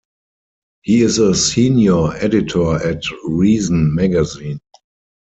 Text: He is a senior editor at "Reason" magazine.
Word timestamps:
He 0.81 1.03
is 1.03 1.19
a 1.19 1.35
senior 1.35 2.15
editor 2.15 2.77
at 2.77 3.03
"Reason" 3.27 3.93
magazine. 3.93 4.59